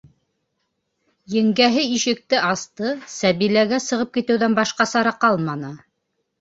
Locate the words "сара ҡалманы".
4.97-5.75